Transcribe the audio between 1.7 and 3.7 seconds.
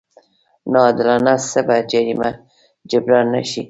جريمه جبران نه شي.